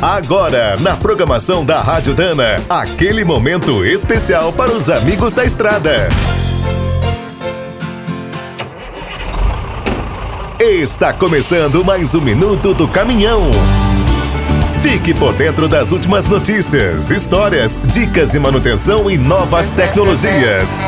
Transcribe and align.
Agora, 0.00 0.76
na 0.78 0.94
programação 0.94 1.64
da 1.64 1.80
Rádio 1.80 2.14
Dana, 2.14 2.62
aquele 2.68 3.24
momento 3.24 3.82
especial 3.82 4.52
para 4.52 4.70
os 4.70 4.90
amigos 4.90 5.32
da 5.32 5.42
estrada. 5.42 6.08
Está 10.60 11.14
começando 11.14 11.82
mais 11.82 12.14
um 12.14 12.20
minuto 12.20 12.74
do 12.74 12.86
caminhão. 12.86 13.50
Fique 14.82 15.14
por 15.14 15.32
dentro 15.32 15.66
das 15.66 15.92
últimas 15.92 16.26
notícias, 16.26 17.10
histórias, 17.10 17.80
dicas 17.82 18.28
de 18.28 18.38
manutenção 18.38 19.10
e 19.10 19.16
novas 19.16 19.70
tecnologias. 19.70 20.78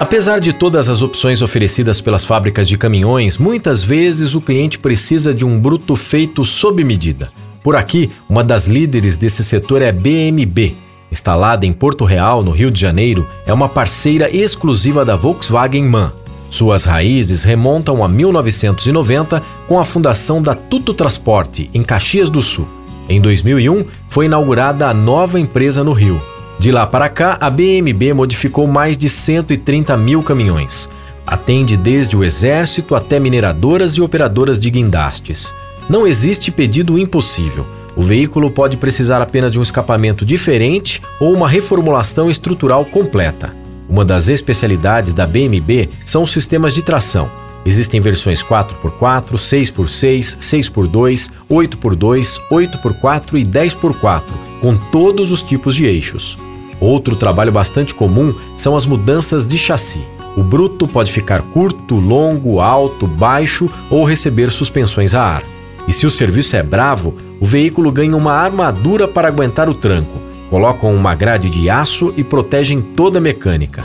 Apesar 0.00 0.40
de 0.40 0.54
todas 0.54 0.88
as 0.88 1.02
opções 1.02 1.42
oferecidas 1.42 2.00
pelas 2.00 2.24
fábricas 2.24 2.66
de 2.66 2.78
caminhões, 2.78 3.36
muitas 3.36 3.84
vezes 3.84 4.34
o 4.34 4.40
cliente 4.40 4.78
precisa 4.78 5.34
de 5.34 5.44
um 5.44 5.60
bruto 5.60 5.94
feito 5.94 6.46
sob 6.46 6.82
medida. 6.82 7.30
Por 7.62 7.76
aqui, 7.76 8.10
uma 8.28 8.42
das 8.42 8.66
líderes 8.66 9.18
desse 9.18 9.44
setor 9.44 9.82
é 9.82 9.92
BMB. 9.92 10.74
Instalada 11.12 11.66
em 11.66 11.72
Porto 11.72 12.04
Real, 12.04 12.42
no 12.42 12.52
Rio 12.52 12.70
de 12.70 12.80
Janeiro, 12.80 13.26
é 13.44 13.52
uma 13.52 13.68
parceira 13.68 14.34
exclusiva 14.34 15.04
da 15.04 15.16
Volkswagen 15.16 15.84
MAN. 15.84 16.12
Suas 16.48 16.84
raízes 16.84 17.44
remontam 17.44 18.02
a 18.02 18.08
1990 18.08 19.42
com 19.68 19.78
a 19.78 19.84
fundação 19.84 20.40
da 20.40 20.54
Tuto 20.54 20.94
Transporte, 20.94 21.70
em 21.74 21.82
Caxias 21.82 22.30
do 22.30 22.42
Sul. 22.42 22.66
Em 23.08 23.20
2001, 23.20 23.84
foi 24.08 24.24
inaugurada 24.24 24.88
a 24.88 24.94
nova 24.94 25.38
empresa 25.38 25.84
no 25.84 25.92
Rio. 25.92 26.20
De 26.58 26.70
lá 26.70 26.86
para 26.86 27.08
cá, 27.08 27.36
a 27.40 27.50
BMB 27.50 28.14
modificou 28.14 28.66
mais 28.66 28.96
de 28.96 29.08
130 29.08 29.96
mil 29.96 30.22
caminhões. 30.22 30.88
Atende 31.26 31.76
desde 31.76 32.16
o 32.16 32.24
exército 32.24 32.94
até 32.94 33.20
mineradoras 33.20 33.92
e 33.94 34.00
operadoras 34.00 34.58
de 34.58 34.70
guindastes. 34.70 35.54
Não 35.90 36.06
existe 36.06 36.52
pedido 36.52 36.96
impossível. 36.96 37.66
O 37.96 38.00
veículo 38.00 38.48
pode 38.48 38.76
precisar 38.76 39.20
apenas 39.20 39.50
de 39.50 39.58
um 39.58 39.62
escapamento 39.62 40.24
diferente 40.24 41.02
ou 41.18 41.34
uma 41.34 41.48
reformulação 41.48 42.30
estrutural 42.30 42.84
completa. 42.84 43.56
Uma 43.88 44.04
das 44.04 44.28
especialidades 44.28 45.12
da 45.12 45.26
BMB 45.26 45.88
são 46.04 46.22
os 46.22 46.30
sistemas 46.30 46.74
de 46.74 46.82
tração. 46.82 47.28
Existem 47.66 48.00
versões 48.00 48.40
4x4, 48.40 49.32
6x6, 49.32 50.38
6x2, 50.38 51.28
8x2, 51.50 52.38
8x4 52.52 53.34
e 53.34 53.42
10x4, 53.42 54.22
com 54.60 54.76
todos 54.92 55.32
os 55.32 55.42
tipos 55.42 55.74
de 55.74 55.86
eixos. 55.86 56.38
Outro 56.80 57.16
trabalho 57.16 57.50
bastante 57.50 57.96
comum 57.96 58.32
são 58.56 58.76
as 58.76 58.86
mudanças 58.86 59.44
de 59.44 59.58
chassi. 59.58 60.06
O 60.36 60.44
bruto 60.44 60.86
pode 60.86 61.10
ficar 61.10 61.42
curto, 61.42 61.96
longo, 61.96 62.60
alto, 62.60 63.08
baixo 63.08 63.68
ou 63.90 64.04
receber 64.04 64.52
suspensões 64.52 65.16
a 65.16 65.22
ar. 65.22 65.59
E 65.90 65.92
se 65.92 66.06
o 66.06 66.10
serviço 66.10 66.54
é 66.54 66.62
bravo, 66.62 67.16
o 67.40 67.44
veículo 67.44 67.90
ganha 67.90 68.16
uma 68.16 68.32
armadura 68.32 69.08
para 69.08 69.26
aguentar 69.26 69.68
o 69.68 69.74
tranco, 69.74 70.20
colocam 70.48 70.94
uma 70.94 71.16
grade 71.16 71.50
de 71.50 71.68
aço 71.68 72.14
e 72.16 72.22
protegem 72.22 72.80
toda 72.80 73.18
a 73.18 73.20
mecânica. 73.20 73.84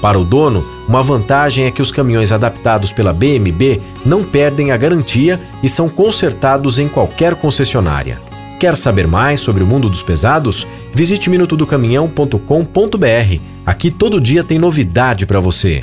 Para 0.00 0.16
o 0.16 0.24
dono, 0.24 0.64
uma 0.86 1.02
vantagem 1.02 1.64
é 1.64 1.72
que 1.72 1.82
os 1.82 1.90
caminhões 1.90 2.30
adaptados 2.30 2.92
pela 2.92 3.12
BMB 3.12 3.80
não 4.06 4.22
perdem 4.22 4.70
a 4.70 4.76
garantia 4.76 5.40
e 5.60 5.68
são 5.68 5.88
consertados 5.88 6.78
em 6.78 6.86
qualquer 6.86 7.34
concessionária. 7.34 8.20
Quer 8.60 8.76
saber 8.76 9.08
mais 9.08 9.40
sobre 9.40 9.64
o 9.64 9.66
mundo 9.66 9.88
dos 9.88 10.04
pesados? 10.04 10.68
Visite 10.94 11.28
minutodocaminhão.com.br. 11.28 13.40
Aqui 13.66 13.90
todo 13.90 14.20
dia 14.20 14.44
tem 14.44 14.56
novidade 14.56 15.26
para 15.26 15.40
você. 15.40 15.82